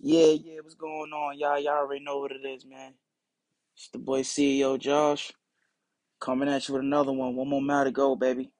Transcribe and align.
Yeah, 0.00 0.26
yeah, 0.44 0.60
what's 0.62 0.74
going 0.74 1.12
on? 1.12 1.38
Y'all, 1.38 1.58
y'all 1.58 1.78
already 1.78 2.04
know 2.04 2.18
what 2.18 2.32
it 2.32 2.46
is, 2.46 2.66
man. 2.66 2.94
It's 3.76 3.88
the 3.90 3.98
boy 3.98 4.22
CEO 4.22 4.78
Josh 4.78 5.32
coming 6.20 6.48
at 6.48 6.68
you 6.68 6.74
with 6.74 6.82
another 6.84 7.12
one. 7.12 7.36
One 7.36 7.48
more 7.48 7.62
mile 7.62 7.84
to 7.84 7.92
go, 7.92 8.16
baby. 8.16 8.52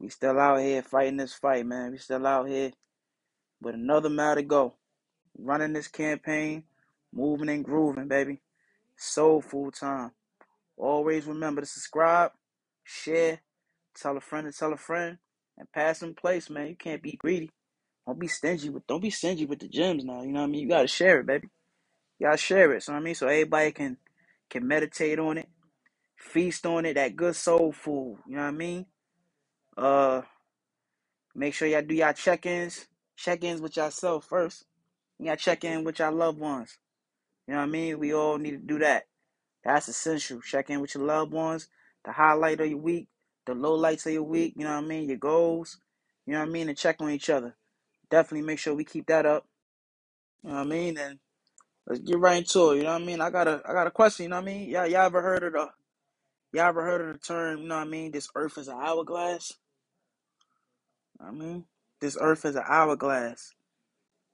We 0.00 0.10
still 0.10 0.38
out 0.38 0.60
here 0.60 0.82
fighting 0.82 1.18
this 1.18 1.34
fight, 1.34 1.66
man. 1.66 1.92
We 1.92 1.98
still 1.98 2.26
out 2.26 2.48
here 2.48 2.72
with 3.62 3.74
another 3.76 4.10
mile 4.10 4.36
to 4.36 4.42
go. 4.42 4.74
Running 5.38 5.72
this 5.74 5.88
campaign, 5.88 6.64
moving 7.12 7.50
and 7.50 7.64
grooving, 7.64 8.08
baby. 8.08 8.40
So 8.96 9.40
full 9.40 9.72
time. 9.72 10.12
Always 10.76 11.26
remember 11.26 11.62
to 11.62 11.66
subscribe, 11.66 12.32
share, 12.84 13.40
tell 13.96 14.16
a 14.16 14.20
friend 14.20 14.46
to 14.52 14.58
tell 14.58 14.72
a 14.72 14.78
friend, 14.78 15.18
and 15.58 15.72
pass 15.72 16.02
in 16.02 16.14
place, 16.14 16.50
man. 16.50 16.68
You 16.68 16.76
can't 16.76 17.02
be 17.02 17.12
greedy. 17.18 17.50
Don't 18.08 18.18
be 18.18 18.26
stingy 18.26 18.70
with 18.70 18.86
don't 18.86 19.02
be 19.02 19.10
stingy 19.10 19.44
with 19.44 19.58
the 19.58 19.68
gems 19.68 20.02
now. 20.02 20.22
You 20.22 20.32
know 20.32 20.40
what 20.40 20.46
I 20.46 20.50
mean? 20.50 20.62
You 20.62 20.68
gotta 20.70 20.88
share 20.88 21.20
it, 21.20 21.26
baby. 21.26 21.48
Y'all 22.18 22.36
share 22.36 22.72
it. 22.72 22.82
So 22.82 22.94
I 22.94 23.00
mean, 23.00 23.14
so 23.14 23.26
everybody 23.28 23.70
can 23.70 23.98
can 24.48 24.66
meditate 24.66 25.18
on 25.18 25.36
it, 25.36 25.48
feast 26.16 26.64
on 26.64 26.86
it, 26.86 26.94
that 26.94 27.16
good 27.16 27.36
soul 27.36 27.70
food. 27.70 28.16
You 28.26 28.36
know 28.36 28.44
what 28.44 28.48
I 28.48 28.52
mean? 28.52 28.86
Uh, 29.76 30.22
make 31.34 31.52
sure 31.52 31.68
y'all 31.68 31.82
do 31.82 31.94
y'all 31.94 32.14
check-ins, 32.14 32.86
check-ins 33.14 33.60
with 33.60 33.76
yourself 33.76 34.24
first. 34.24 34.64
Y'all 35.18 35.36
check 35.36 35.64
in 35.64 35.84
with 35.84 35.98
your 35.98 36.10
loved 36.10 36.38
ones. 36.38 36.78
You 37.46 37.52
know 37.52 37.60
what 37.60 37.66
I 37.66 37.70
mean? 37.70 37.98
We 37.98 38.14
all 38.14 38.38
need 38.38 38.52
to 38.52 38.56
do 38.56 38.78
that. 38.78 39.04
That's 39.64 39.88
essential. 39.88 40.40
Check 40.40 40.70
in 40.70 40.80
with 40.80 40.94
your 40.94 41.04
loved 41.04 41.32
ones. 41.32 41.68
The 42.06 42.12
highlight 42.12 42.62
of 42.62 42.68
your 42.68 42.78
week, 42.78 43.08
the 43.44 43.52
low 43.52 43.74
lights 43.74 44.06
of 44.06 44.14
your 44.14 44.22
week. 44.22 44.54
You 44.56 44.64
know 44.64 44.76
what 44.76 44.84
I 44.84 44.86
mean? 44.86 45.08
Your 45.10 45.18
goals. 45.18 45.78
You 46.24 46.32
know 46.32 46.40
what 46.40 46.48
I 46.48 46.52
mean? 46.52 46.70
And 46.70 46.78
check 46.78 46.96
on 47.00 47.10
each 47.10 47.28
other. 47.28 47.54
Definitely 48.10 48.46
make 48.46 48.58
sure 48.58 48.74
we 48.74 48.84
keep 48.84 49.06
that 49.06 49.26
up. 49.26 49.46
You 50.42 50.50
know 50.50 50.56
what 50.56 50.66
I 50.66 50.70
mean? 50.70 50.98
And 50.98 51.18
let's 51.86 52.00
get 52.00 52.18
right 52.18 52.38
into 52.38 52.70
it. 52.70 52.78
You 52.78 52.82
know 52.84 52.92
what 52.92 53.02
I 53.02 53.04
mean? 53.04 53.20
I 53.20 53.30
got 53.30 53.48
a 53.48 53.62
I 53.68 53.72
got 53.72 53.86
a 53.86 53.90
question. 53.90 54.24
You 54.24 54.30
know 54.30 54.36
what 54.36 54.42
I 54.42 54.46
mean? 54.46 54.68
Y'all, 54.68 54.86
y'all 54.86 55.06
ever 55.06 55.22
heard 55.22 55.42
of 55.42 55.52
the 55.52 55.68
Y'all 56.52 56.68
ever 56.68 56.82
heard 56.82 57.02
of 57.02 57.12
the 57.12 57.18
term, 57.18 57.60
you 57.60 57.68
know 57.68 57.76
what 57.76 57.86
I 57.86 57.90
mean? 57.90 58.10
This 58.10 58.30
earth 58.34 58.56
is 58.56 58.68
an 58.68 58.78
hourglass? 58.80 59.52
I 61.20 61.30
mean, 61.30 61.64
this 62.00 62.16
earth 62.18 62.46
is 62.46 62.56
an 62.56 62.62
hourglass. 62.66 63.52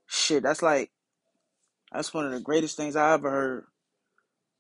Shit, 0.07 0.45
that's 0.45 0.63
like, 0.63 0.93
that's 1.91 2.15
one 2.15 2.27
of 2.27 2.33
the 2.33 2.41
greatest 2.41 2.77
things 2.77 2.95
I 2.95 3.15
ever 3.15 3.31
heard. 3.31 3.65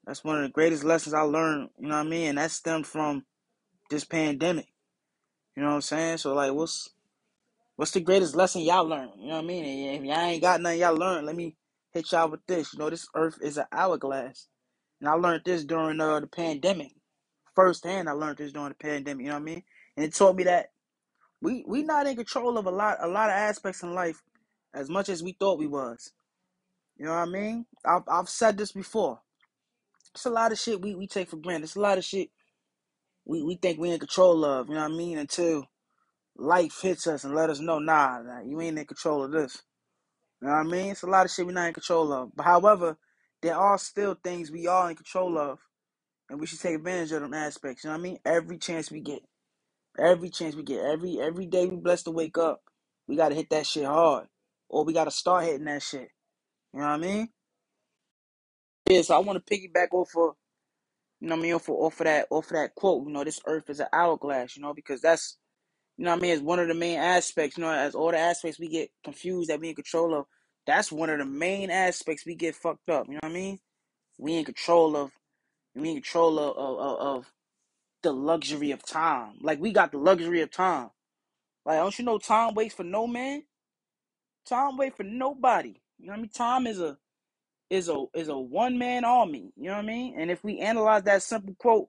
That's 0.04 0.24
one 0.24 0.36
of 0.36 0.42
the 0.42 0.48
greatest 0.48 0.82
lessons 0.82 1.14
I 1.14 1.20
learned, 1.20 1.70
you 1.78 1.86
know 1.86 1.94
what 1.94 2.06
I 2.06 2.10
mean? 2.10 2.30
And 2.30 2.38
that 2.38 2.50
stemmed 2.50 2.88
from 2.88 3.24
this 3.88 4.04
pandemic. 4.04 4.66
You 5.56 5.62
know 5.62 5.68
what 5.68 5.74
I'm 5.76 5.80
saying? 5.82 6.18
So 6.18 6.34
like 6.34 6.52
what's 6.52 6.90
what's 7.76 7.92
the 7.92 8.00
greatest 8.00 8.36
lesson 8.36 8.62
y'all 8.62 8.86
learned? 8.88 9.12
You 9.18 9.28
know 9.28 9.36
what 9.36 9.44
I 9.44 9.48
mean? 9.48 9.64
And 9.64 9.96
if 10.04 10.08
y'all 10.08 10.20
ain't 10.24 10.42
got 10.42 10.60
nothing 10.60 10.80
y'all 10.80 10.96
learned, 10.96 11.26
let 11.26 11.36
me 11.36 11.56
hit 11.92 12.12
y'all 12.12 12.30
with 12.30 12.46
this. 12.46 12.72
You 12.74 12.80
know, 12.80 12.90
this 12.90 13.08
earth 13.16 13.38
is 13.42 13.58
an 13.58 13.66
hourglass. 13.72 14.48
And 15.00 15.08
I 15.10 15.14
learned 15.14 15.42
this 15.44 15.64
during 15.64 16.00
uh, 16.00 16.20
the 16.20 16.26
pandemic. 16.28 16.92
Firsthand 17.56 18.08
I 18.08 18.12
learned 18.12 18.38
this 18.38 18.52
during 18.52 18.70
the 18.70 18.74
pandemic, 18.76 19.24
you 19.24 19.30
know 19.30 19.36
what 19.36 19.42
I 19.42 19.44
mean? 19.44 19.64
And 19.96 20.06
it 20.06 20.14
taught 20.14 20.36
me 20.36 20.44
that 20.44 20.68
we 21.42 21.64
we 21.68 21.82
not 21.84 22.06
in 22.06 22.16
control 22.16 22.58
of 22.58 22.66
a 22.66 22.70
lot 22.70 22.98
a 23.00 23.08
lot 23.08 23.30
of 23.30 23.36
aspects 23.36 23.82
in 23.82 23.94
life 23.94 24.22
as 24.74 24.90
much 24.90 25.08
as 25.08 25.22
we 25.22 25.32
thought 25.38 25.58
we 25.58 25.66
was. 25.68 26.12
You 26.98 27.06
know 27.06 27.12
what 27.12 27.18
I 27.18 27.26
mean? 27.26 27.66
I've 27.84 28.02
I've 28.08 28.28
said 28.28 28.58
this 28.58 28.72
before. 28.72 29.20
It's 30.14 30.26
a 30.26 30.30
lot 30.30 30.52
of 30.52 30.58
shit 30.58 30.82
we, 30.82 30.94
we 30.94 31.06
take 31.08 31.30
for 31.30 31.36
granted. 31.38 31.64
It's 31.64 31.76
a 31.76 31.80
lot 31.80 31.98
of 31.98 32.04
shit 32.04 32.30
we, 33.26 33.42
we 33.42 33.56
think 33.56 33.80
we 33.80 33.90
in 33.92 34.00
control 34.00 34.44
of, 34.44 34.68
you 34.68 34.74
know 34.74 34.82
what 34.82 34.92
I 34.92 34.96
mean? 34.96 35.18
Until 35.18 35.66
life 36.36 36.80
hits 36.82 37.06
us 37.06 37.24
and 37.24 37.34
let 37.34 37.50
us 37.50 37.60
know, 37.60 37.78
nah, 37.78 38.20
you 38.44 38.60
ain't 38.60 38.78
in 38.78 38.86
control 38.86 39.24
of 39.24 39.32
this. 39.32 39.62
You 40.40 40.48
know 40.48 40.54
what 40.54 40.60
I 40.60 40.70
mean? 40.70 40.92
It's 40.92 41.02
a 41.02 41.06
lot 41.06 41.26
of 41.26 41.32
shit 41.32 41.46
we're 41.46 41.52
not 41.52 41.68
in 41.68 41.74
control 41.74 42.12
of. 42.12 42.34
But 42.34 42.44
however, 42.44 42.98
there 43.42 43.56
are 43.56 43.78
still 43.78 44.16
things 44.22 44.50
we 44.50 44.66
are 44.66 44.90
in 44.90 44.96
control 44.96 45.38
of 45.38 45.58
and 46.30 46.40
we 46.40 46.46
should 46.46 46.60
take 46.60 46.76
advantage 46.76 47.12
of 47.12 47.22
them 47.22 47.34
aspects. 47.34 47.84
You 47.84 47.90
know 47.90 47.96
what 47.96 48.00
I 48.00 48.02
mean? 48.02 48.18
Every 48.24 48.58
chance 48.58 48.90
we 48.90 49.00
get. 49.00 49.20
Every 49.98 50.30
chance 50.30 50.56
we 50.56 50.64
get, 50.64 50.84
every 50.84 51.20
every 51.20 51.46
day 51.46 51.66
we 51.66 51.76
blessed 51.76 52.06
to 52.06 52.10
wake 52.10 52.36
up, 52.36 52.62
we 53.06 53.14
gotta 53.14 53.36
hit 53.36 53.50
that 53.50 53.64
shit 53.64 53.84
hard, 53.84 54.26
or 54.68 54.84
we 54.84 54.92
gotta 54.92 55.12
start 55.12 55.44
hitting 55.44 55.66
that 55.66 55.82
shit. 55.82 56.08
You 56.72 56.80
know 56.80 56.86
what 56.86 56.94
I 56.94 56.96
mean? 56.98 57.28
Yeah. 58.90 59.02
So 59.02 59.14
I 59.14 59.18
want 59.18 59.44
to 59.44 59.54
piggyback 59.54 59.88
off 59.92 60.10
of, 60.16 60.34
you 61.20 61.28
know 61.28 61.36
what 61.36 61.40
I 61.40 61.42
mean, 61.42 61.54
off 61.54 61.68
of, 61.68 61.76
off 61.76 62.00
of 62.00 62.06
that 62.06 62.26
off 62.30 62.46
of 62.46 62.52
that 62.52 62.74
quote. 62.74 63.06
You 63.06 63.12
know, 63.12 63.22
this 63.22 63.40
earth 63.46 63.70
is 63.70 63.80
an 63.80 63.86
hourglass. 63.92 64.56
You 64.56 64.62
know, 64.62 64.74
because 64.74 65.00
that's 65.00 65.38
you 65.96 66.04
know 66.04 66.10
what 66.10 66.18
I 66.18 66.22
mean. 66.22 66.32
It's 66.32 66.42
one 66.42 66.58
of 66.58 66.68
the 66.68 66.74
main 66.74 66.98
aspects. 66.98 67.56
You 67.56 67.64
know, 67.64 67.70
as 67.70 67.94
all 67.94 68.10
the 68.10 68.18
aspects 68.18 68.58
we 68.58 68.68
get 68.68 68.90
confused 69.04 69.50
that 69.50 69.60
we 69.60 69.68
in 69.68 69.74
control 69.74 70.14
of. 70.14 70.26
That's 70.66 70.90
one 70.90 71.10
of 71.10 71.18
the 71.18 71.26
main 71.26 71.70
aspects 71.70 72.24
we 72.24 72.34
get 72.34 72.56
fucked 72.56 72.88
up. 72.88 73.06
You 73.06 73.14
know 73.14 73.20
what 73.22 73.30
I 73.30 73.34
mean? 73.34 73.58
We 74.18 74.36
in 74.36 74.44
control 74.44 74.96
of. 74.96 75.12
We 75.74 75.90
in 75.90 75.96
control 75.96 76.38
of 76.38 76.56
of, 76.56 76.78
of, 76.78 77.16
of 77.16 77.32
the 78.02 78.12
luxury 78.12 78.70
of 78.70 78.84
time. 78.84 79.34
Like 79.40 79.60
we 79.60 79.72
got 79.72 79.92
the 79.92 79.98
luxury 79.98 80.40
of 80.40 80.50
time. 80.50 80.90
Like 81.64 81.78
don't 81.78 81.98
you 81.98 82.04
know 82.04 82.18
time 82.18 82.54
waits 82.54 82.74
for 82.74 82.84
no 82.84 83.06
man? 83.06 83.44
Time 84.46 84.76
wait 84.76 84.96
for 84.96 85.04
nobody. 85.04 85.80
You 85.98 86.06
know 86.06 86.12
what 86.12 86.18
I 86.18 86.22
mean? 86.22 86.30
Time 86.30 86.66
is 86.66 86.80
a 86.80 86.98
is 87.70 87.88
a 87.88 88.04
is 88.14 88.28
a 88.28 88.38
one 88.38 88.78
man 88.78 89.04
army. 89.04 89.52
You 89.56 89.68
know 89.68 89.72
what 89.72 89.84
I 89.84 89.86
mean? 89.86 90.14
And 90.18 90.30
if 90.30 90.44
we 90.44 90.58
analyze 90.60 91.04
that 91.04 91.22
simple 91.22 91.54
quote, 91.58 91.88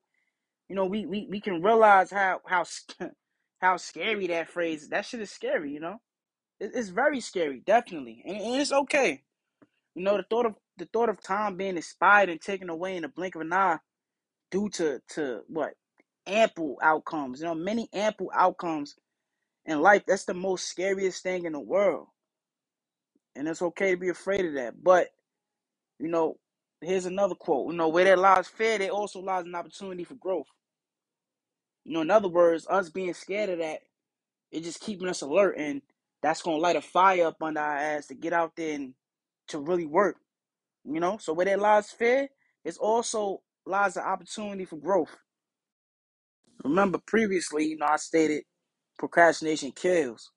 you 0.70 0.76
know, 0.76 0.86
we 0.86 1.06
we, 1.06 1.28
we 1.30 1.42
can 1.42 1.62
realize 1.62 2.12
how 2.12 2.42
how 2.46 2.66
how 3.62 3.78
scary 3.78 4.28
that 4.28 4.50
phrase. 4.50 4.90
That 4.90 5.06
shit 5.06 5.22
is 5.22 5.32
scary. 5.32 5.74
You 5.74 5.82
know, 5.82 5.98
it, 6.60 6.72
it's 6.76 6.90
very 6.90 7.22
scary, 7.22 7.62
definitely, 7.66 8.24
and, 8.26 8.38
and 8.38 8.62
it's 8.62 8.74
okay. 8.74 9.24
You 9.96 10.04
know, 10.04 10.18
the 10.18 10.26
thought 10.30 10.48
of 10.48 10.56
the 10.78 10.88
thought 10.94 11.10
of 11.10 11.22
time 11.24 11.58
being 11.58 11.78
expired 11.78 12.30
and 12.30 12.42
taken 12.42 12.70
away 12.70 12.96
in 12.98 13.04
the 13.04 13.10
blink 13.10 13.36
of 13.36 13.42
an 13.42 13.54
eye 13.54 13.80
due 14.52 14.70
to 14.72 15.02
to 15.16 15.42
what 15.48 15.74
ample 16.28 16.78
outcomes. 16.84 17.42
You 17.42 17.48
know, 17.48 17.56
many 17.56 17.90
ample 17.94 18.32
outcomes 18.36 18.96
in 19.66 19.82
life. 19.82 20.04
That's 20.08 20.26
the 20.26 20.34
most 20.36 20.68
scariest 20.70 21.24
thing 21.24 21.46
in 21.46 21.54
the 21.54 21.60
world, 21.62 22.08
and 23.36 23.48
it's 23.48 23.62
okay 23.64 23.92
to 23.92 23.98
be 23.98 24.10
afraid 24.10 24.46
of 24.46 24.54
that, 24.56 24.84
but 24.84 25.10
You 26.00 26.10
know, 26.10 26.38
here's 26.82 27.06
another 27.06 27.36
quote. 27.36 27.72
You 27.72 27.78
know, 27.78 27.88
where 27.90 28.04
there 28.04 28.18
lies 28.18 28.48
fear, 28.48 28.78
there 28.78 28.90
also 28.92 29.20
lies 29.22 29.46
an 29.46 29.56
opportunity 29.56 30.04
for 30.04 30.16
growth. 30.16 30.48
You 31.86 31.94
know, 31.94 32.02
in 32.02 32.12
other 32.12 32.30
words, 32.30 32.68
us 32.70 32.90
being 32.90 33.14
scared 33.16 33.50
of 33.52 33.60
that, 33.60 33.82
it 34.52 34.64
just 34.64 34.82
keeping 34.82 35.10
us 35.10 35.22
alert, 35.22 35.56
and 35.58 35.82
that's 36.22 36.42
gonna 36.42 36.58
light 36.58 36.78
a 36.78 36.82
fire 36.82 37.28
up 37.28 37.38
under 37.42 37.62
our 37.62 37.78
ass 37.78 38.08
to 38.08 38.16
get 38.16 38.34
out 38.34 38.54
there 38.58 38.76
and 38.76 38.96
to 39.50 39.60
really 39.60 39.86
work. 39.88 40.18
You 40.86 41.00
know, 41.00 41.18
so 41.18 41.34
where 41.34 41.46
there 41.46 41.58
lies 41.58 41.92
fear, 41.92 42.30
it's 42.66 42.78
also 42.78 43.42
lies 43.66 43.98
an 43.98 44.04
opportunity 44.04 44.66
for 44.66 44.78
growth. 44.78 45.18
Remember, 46.64 47.00
previously, 47.00 47.66
you 47.66 47.78
know, 47.78 47.88
I 47.88 47.98
stated 47.98 48.44
procrastination 49.00 49.72
kills, 49.74 50.32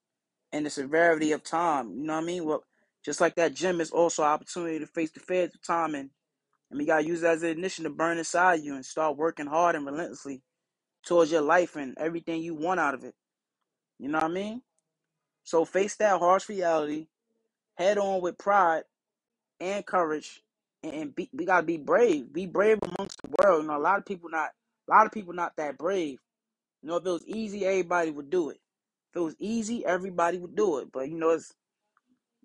and 0.53 0.67
the 0.67 0.71
severity 0.71 1.33
of 1.33 1.45
time. 1.45 1.93
You 1.97 2.05
know 2.05 2.15
what 2.17 2.25
I 2.25 2.27
mean? 2.27 2.45
Well, 2.47 2.65
just 3.05 3.21
like 3.21 3.37
that 3.37 3.55
gym 3.55 3.81
is 3.81 3.91
also 3.91 4.23
an 4.25 4.31
opportunity 4.31 4.79
to 4.81 4.87
face 4.87 5.13
the 5.13 5.21
fears 5.21 5.55
of 5.55 5.63
time 5.63 5.95
and 5.95 6.11
And 6.71 6.79
we 6.79 6.87
gotta 6.87 7.07
use 7.07 7.25
it 7.25 7.29
as 7.29 7.45
an 7.45 7.51
ignition 7.51 7.85
to 7.85 7.91
burn 7.91 8.19
inside 8.19 8.61
you 8.63 8.77
and 8.77 8.87
start 8.87 9.17
working 9.19 9.47
hard 9.47 9.77
and 9.77 9.87
relentlessly 9.87 10.43
towards 11.09 11.33
your 11.33 11.43
life 11.43 11.77
and 11.77 11.97
everything 11.99 12.43
you 12.43 12.55
want 12.55 12.81
out 12.81 12.95
of 12.95 13.05
it. 13.05 13.15
You 13.99 14.09
know 14.11 14.19
what 14.19 14.31
I 14.31 14.35
mean? 14.35 14.63
So 15.45 15.65
face 15.65 15.97
that 15.97 16.19
harsh 16.21 16.49
reality, 16.49 17.09
head 17.77 17.99
on 17.99 18.21
with 18.23 18.39
pride 18.39 18.85
and 19.61 19.87
courage, 19.87 20.43
and 20.83 21.15
be, 21.15 21.31
we 21.33 21.47
gotta 21.47 21.67
be 21.67 21.79
brave. 21.79 22.33
Be 22.33 22.47
brave 22.47 22.79
amongst 22.83 23.21
the 23.23 23.31
world. 23.43 23.63
You 23.63 23.69
know, 23.69 23.79
a 23.79 23.81
lot 23.81 23.99
of 23.99 24.07
people 24.07 24.31
not, 24.31 24.51
a 24.89 24.93
lot 24.95 25.07
of 25.07 25.13
people 25.13 25.35
not 25.35 25.57
that 25.57 25.79
brave. 25.79 26.19
You 26.83 26.91
know, 26.91 26.97
if 26.97 27.07
it 27.07 27.11
was 27.11 27.27
easy, 27.27 27.67
everybody 27.67 28.11
would 28.11 28.31
do 28.31 28.51
it. 28.51 28.59
If 29.13 29.17
it 29.17 29.25
was 29.25 29.37
easy, 29.41 29.85
everybody 29.87 30.39
would 30.39 30.57
do 30.57 30.79
it. 30.79 30.93
But 30.93 31.09
you 31.11 31.19
know, 31.19 31.31
it's 31.31 31.55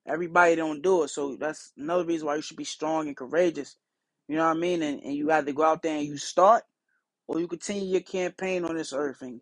everybody 0.08 0.56
don't 0.56 0.82
do 0.84 1.04
it. 1.04 1.10
So 1.10 1.36
that's 1.38 1.74
another 1.78 2.06
reason 2.06 2.28
why 2.28 2.38
you 2.38 2.42
should 2.44 2.58
be 2.58 2.64
strong 2.66 3.08
and 3.08 3.18
courageous. 3.18 3.78
You 4.28 4.38
know 4.38 4.46
what 4.48 4.58
I 4.58 4.60
mean? 4.60 4.82
And, 4.84 5.02
and 5.04 5.16
you 5.16 5.30
have 5.30 5.46
to 5.48 5.54
go 5.54 5.64
out 5.64 5.84
there 5.84 5.98
and 5.98 6.08
you 6.08 6.18
start 6.18 6.64
or 7.28 7.40
you 7.40 7.48
continue 7.48 7.86
your 7.92 8.02
campaign 8.02 8.66
on 8.66 8.76
this 8.76 8.94
earth 8.94 9.22
and 9.22 9.42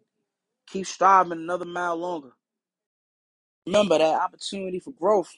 keep 0.67 0.87
striving 0.87 1.33
another 1.33 1.65
mile 1.65 1.97
longer. 1.97 2.31
Remember 3.67 3.97
that 3.99 4.21
opportunity 4.21 4.79
for 4.79 4.91
growth. 4.91 5.31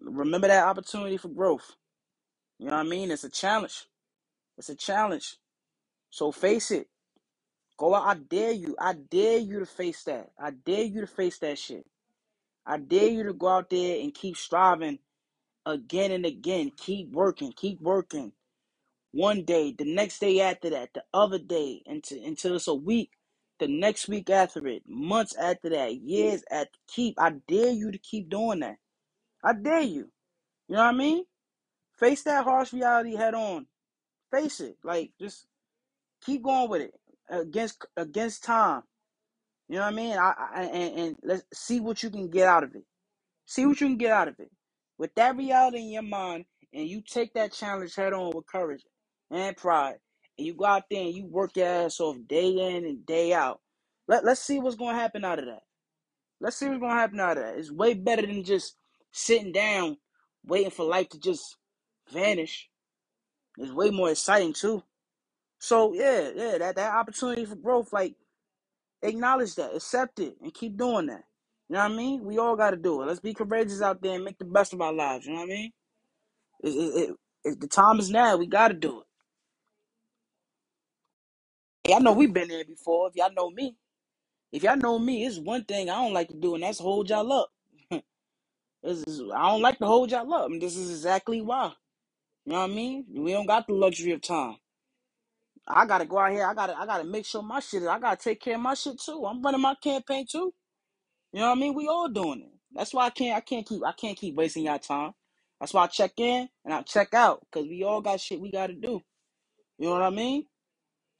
Remember 0.00 0.48
that 0.48 0.66
opportunity 0.66 1.16
for 1.18 1.28
growth. 1.28 1.76
You 2.58 2.66
know 2.66 2.72
what 2.74 2.86
I 2.86 2.90
mean? 2.90 3.10
It's 3.10 3.24
a 3.24 3.30
challenge. 3.30 3.86
It's 4.58 4.70
a 4.70 4.76
challenge. 4.76 5.36
So 6.10 6.32
face 6.32 6.70
it. 6.72 6.88
Go 7.78 7.94
out. 7.94 8.06
I 8.06 8.14
dare 8.20 8.52
you. 8.52 8.76
I 8.80 8.94
dare 8.94 9.38
you 9.38 9.60
to 9.60 9.66
face 9.66 10.04
that. 10.04 10.30
I 10.40 10.52
dare 10.52 10.84
you 10.84 11.02
to 11.02 11.08
face 11.08 11.38
that 11.40 11.58
shit. 11.58 11.86
I 12.66 12.78
dare 12.78 13.08
you 13.08 13.24
to 13.24 13.34
go 13.34 13.48
out 13.48 13.70
there 13.70 14.00
and 14.02 14.14
keep 14.14 14.36
striving 14.36 14.98
again 15.66 16.12
and 16.12 16.26
again. 16.26 16.72
Keep 16.76 17.12
working. 17.12 17.52
Keep 17.52 17.80
working. 17.82 18.32
One 19.12 19.44
day, 19.44 19.74
the 19.76 19.84
next 19.84 20.20
day 20.20 20.40
after 20.40 20.70
that, 20.70 20.90
the 20.94 21.04
other 21.14 21.38
day, 21.38 21.82
until 21.86 22.24
until 22.24 22.56
it's 22.56 22.68
a 22.68 22.74
week, 22.74 23.10
the 23.60 23.68
next 23.68 24.08
week 24.08 24.30
after 24.30 24.66
it, 24.66 24.82
months 24.88 25.36
after 25.36 25.70
that, 25.70 25.96
years 25.96 26.42
at 26.50 26.68
keep. 26.88 27.20
I 27.20 27.32
dare 27.48 27.70
you 27.72 27.92
to 27.92 27.98
keep 27.98 28.30
doing 28.30 28.60
that. 28.60 28.76
I 29.44 29.54
dare 29.54 29.82
you. 29.82 30.10
You 30.68 30.76
know 30.76 30.84
what 30.84 30.94
I 30.94 30.98
mean? 30.98 31.24
Face 31.98 32.22
that 32.24 32.44
harsh 32.44 32.72
reality 32.72 33.14
head 33.16 33.34
on. 33.34 33.66
Face 34.30 34.60
it. 34.60 34.76
Like 34.84 35.12
just 35.20 35.46
keep 36.24 36.42
going 36.42 36.70
with 36.70 36.82
it 36.82 36.94
against 37.30 37.84
against 37.96 38.44
time. 38.44 38.82
You 39.68 39.76
know 39.76 39.82
what 39.82 39.92
I 39.92 39.96
mean? 39.96 40.16
I, 40.18 40.34
I 40.38 40.62
and, 40.64 40.98
and 40.98 41.16
let's 41.24 41.44
see 41.54 41.80
what 41.80 42.02
you 42.02 42.10
can 42.10 42.30
get 42.30 42.48
out 42.48 42.64
of 42.64 42.74
it. 42.74 42.84
See 43.46 43.66
what 43.66 43.80
you 43.80 43.88
can 43.88 43.98
get 43.98 44.12
out 44.12 44.28
of 44.28 44.40
it. 44.40 44.50
With 44.98 45.14
that 45.16 45.36
reality 45.36 45.78
in 45.78 45.90
your 45.90 46.02
mind, 46.02 46.44
and 46.74 46.88
you 46.88 47.02
take 47.02 47.34
that 47.34 47.52
challenge 47.52 47.94
head 47.96 48.12
on 48.12 48.32
with 48.34 48.46
courage 48.46 48.82
and 49.32 49.56
pride, 49.56 49.96
and 50.38 50.46
you 50.46 50.54
go 50.54 50.66
out 50.66 50.84
there 50.90 51.02
and 51.02 51.14
you 51.14 51.24
work 51.26 51.56
your 51.56 51.66
ass 51.66 51.98
off 52.00 52.16
day 52.28 52.48
in 52.50 52.84
and 52.84 53.04
day 53.06 53.32
out. 53.32 53.60
Let, 54.06 54.24
let's 54.24 54.40
see 54.40 54.60
what's 54.60 54.76
going 54.76 54.94
to 54.94 55.00
happen 55.00 55.24
out 55.24 55.38
of 55.38 55.46
that. 55.46 55.62
Let's 56.40 56.56
see 56.56 56.68
what's 56.68 56.80
going 56.80 56.92
to 56.92 56.98
happen 57.00 57.20
out 57.20 57.38
of 57.38 57.44
that. 57.44 57.56
It's 57.56 57.72
way 57.72 57.94
better 57.94 58.22
than 58.22 58.44
just 58.44 58.76
sitting 59.12 59.52
down, 59.52 59.96
waiting 60.44 60.70
for 60.70 60.84
life 60.84 61.08
to 61.10 61.20
just 61.20 61.56
vanish. 62.12 62.68
It's 63.58 63.72
way 63.72 63.90
more 63.90 64.10
exciting, 64.10 64.52
too. 64.52 64.82
So, 65.58 65.94
yeah, 65.94 66.30
yeah, 66.34 66.58
that, 66.58 66.76
that 66.76 66.94
opportunity 66.94 67.44
for 67.44 67.54
growth, 67.54 67.92
like, 67.92 68.16
acknowledge 69.02 69.54
that, 69.54 69.74
accept 69.74 70.18
it, 70.18 70.36
and 70.42 70.52
keep 70.52 70.76
doing 70.76 71.06
that. 71.06 71.24
You 71.68 71.76
know 71.76 71.84
what 71.84 71.92
I 71.92 71.96
mean? 71.96 72.24
We 72.24 72.38
all 72.38 72.56
got 72.56 72.70
to 72.70 72.76
do 72.76 73.00
it. 73.00 73.06
Let's 73.06 73.20
be 73.20 73.32
courageous 73.32 73.80
out 73.80 74.02
there 74.02 74.16
and 74.16 74.24
make 74.24 74.38
the 74.38 74.44
best 74.44 74.72
of 74.72 74.80
our 74.80 74.92
lives. 74.92 75.26
You 75.26 75.32
know 75.32 75.40
what 75.40 75.44
I 75.44 75.54
mean? 75.54 75.72
It, 76.64 76.68
it, 76.68 77.16
it, 77.44 77.60
the 77.60 77.68
time 77.68 77.98
is 77.98 78.10
now. 78.10 78.36
We 78.36 78.46
got 78.46 78.68
to 78.68 78.74
do 78.74 79.00
it. 79.00 79.06
I 81.94 82.00
know 82.00 82.12
we've 82.12 82.32
been 82.32 82.48
there 82.48 82.64
before. 82.64 83.08
If 83.08 83.16
y'all 83.16 83.32
know 83.34 83.50
me, 83.50 83.76
if 84.52 84.62
y'all 84.64 84.76
know 84.76 84.98
me, 84.98 85.26
it's 85.26 85.38
one 85.38 85.64
thing 85.64 85.90
I 85.90 85.96
don't 86.02 86.14
like 86.14 86.28
to 86.28 86.36
do, 86.36 86.54
and 86.54 86.64
that's 86.64 86.80
hold 86.80 87.10
y'all 87.10 87.32
up. 87.32 87.50
This 88.84 89.04
is, 89.08 89.22
I 89.34 89.48
don't 89.50 89.62
like 89.62 89.78
to 89.80 89.86
hold 89.86 90.10
y'all 90.10 90.32
up, 90.34 90.50
and 90.50 90.62
this 90.62 90.76
is 90.76 90.90
exactly 90.90 91.40
why. 91.42 91.72
You 92.46 92.52
know 92.52 92.60
what 92.60 92.70
I 92.70 92.74
mean? 92.74 93.06
We 93.14 93.32
don't 93.32 93.46
got 93.46 93.66
the 93.66 93.74
luxury 93.74 94.12
of 94.12 94.22
time. 94.22 94.56
I 95.68 95.86
gotta 95.86 96.06
go 96.06 96.18
out 96.18 96.32
here. 96.32 96.46
I 96.46 96.54
gotta, 96.54 96.76
I 96.78 96.86
gotta 96.86 97.04
make 97.04 97.26
sure 97.26 97.42
my 97.42 97.60
shit. 97.60 97.84
I 97.84 97.98
gotta 97.98 98.16
take 98.22 98.40
care 98.40 98.56
of 98.56 98.60
my 98.62 98.74
shit 98.74 99.00
too. 99.00 99.24
I'm 99.26 99.42
running 99.42 99.60
my 99.62 99.74
campaign 99.82 100.26
too. 100.30 100.52
You 101.32 101.40
know 101.40 101.50
what 101.50 101.58
I 101.58 101.60
mean? 101.60 101.74
We 101.74 101.88
all 101.88 102.08
doing 102.08 102.42
it. 102.42 102.52
That's 102.74 102.94
why 102.94 103.06
I 103.06 103.10
can't, 103.10 103.36
I 103.36 103.40
can't 103.40 103.66
keep, 103.66 103.82
I 103.84 103.92
can't 103.92 104.18
keep 104.18 104.36
wasting 104.36 104.64
y'all 104.66 104.78
time. 104.80 105.12
That's 105.60 105.74
why 105.74 105.84
I 105.84 105.88
check 105.88 106.12
in 106.18 106.48
and 106.64 106.74
I 106.74 106.82
check 106.82 107.14
out 107.14 107.42
because 107.52 107.68
we 107.68 107.84
all 107.84 108.02
got 108.02 108.20
shit 108.20 108.40
we 108.40 108.52
gotta 108.52 108.74
do. 108.74 109.00
You 109.78 109.86
know 109.88 109.92
what 109.92 110.02
I 110.02 110.10
mean? 110.10 110.46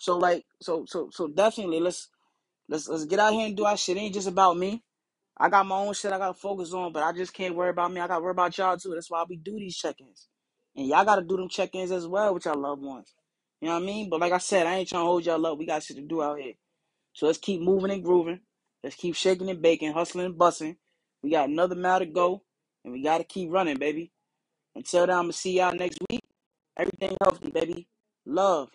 So 0.03 0.19
like, 0.19 0.45
so, 0.61 0.85
so, 0.89 1.11
so 1.13 1.29
definitely 1.29 1.79
let's 1.81 2.09
let's 2.69 2.89
let's 2.89 3.05
get 3.05 3.21
out 3.21 3.33
here 3.35 3.47
and 3.47 3.57
do 3.57 3.65
our 3.67 3.77
shit. 3.77 3.97
It 3.97 4.01
ain't 4.01 4.15
just 4.15 4.29
about 4.29 4.59
me. 4.59 4.83
I 5.39 5.49
got 5.49 5.67
my 5.67 5.77
own 5.77 5.95
shit 5.95 6.13
I 6.13 6.19
gotta 6.19 6.35
focus 6.35 6.73
on, 6.73 6.93
but 6.93 7.05
I 7.05 7.13
just 7.13 7.33
can't 7.35 7.55
worry 7.55 7.71
about 7.71 7.93
me. 7.93 8.01
I 8.01 8.09
gotta 8.09 8.23
worry 8.23 8.33
about 8.33 8.59
y'all 8.59 8.77
too. 8.77 8.93
That's 8.95 9.11
why 9.11 9.25
we 9.29 9.37
do 9.37 9.55
these 9.57 9.77
check-ins. 9.77 10.29
And 10.77 10.89
y'all 10.89 11.05
gotta 11.05 11.23
do 11.23 11.37
them 11.37 11.49
check-ins 11.49 11.93
as 11.93 12.09
well 12.09 12.35
with 12.35 12.47
y'all 12.47 12.61
loved 12.61 12.83
ones. 12.83 13.15
You 13.61 13.69
know 13.69 13.75
what 13.75 13.85
I 13.85 13.87
mean? 13.87 14.11
But 14.11 14.21
like 14.21 14.33
I 14.33 14.39
said, 14.39 14.67
I 14.67 14.77
ain't 14.77 14.89
trying 14.89 15.03
to 15.03 15.07
hold 15.07 15.25
y'all 15.25 15.47
up. 15.47 15.59
We 15.59 15.67
got 15.67 15.85
shit 15.85 15.97
to 15.99 16.03
do 16.03 16.23
out 16.23 16.41
here. 16.41 16.55
So 17.13 17.27
let's 17.27 17.39
keep 17.39 17.61
moving 17.61 17.93
and 17.93 18.05
grooving. 18.05 18.41
Let's 18.83 18.97
keep 18.97 19.15
shaking 19.15 19.51
and 19.51 19.63
baking, 19.63 19.93
hustling 19.93 20.27
and 20.27 20.39
busting. 20.39 20.77
We 21.23 21.31
got 21.31 21.49
another 21.49 21.77
mile 21.77 22.01
to 22.01 22.07
go, 22.07 22.43
and 22.85 22.93
we 22.93 23.03
gotta 23.05 23.25
keep 23.25 23.53
running, 23.53 23.79
baby. 23.79 24.13
Until 24.75 25.07
then, 25.07 25.17
I'm 25.17 25.25
gonna 25.25 25.35
see 25.35 25.59
y'all 25.59 25.75
next 25.75 25.99
week. 26.11 26.23
Everything 26.79 27.17
healthy, 27.23 27.51
baby. 27.51 27.89
Love. 28.27 28.71